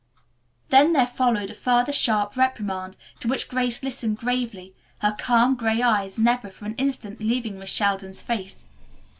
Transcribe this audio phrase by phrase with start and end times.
[0.69, 5.83] Then there followed a further sharp reprimand to which Grace listened gravely, her calm, gray
[5.83, 8.65] eyes never for an instant leaving Miss Sheldon's face.